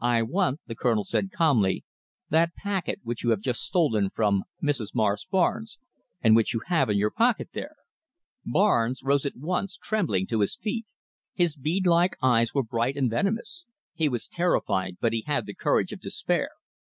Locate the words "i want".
0.00-0.60